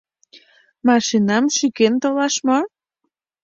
[0.87, 2.59] Машинам шӱкен толаш мо?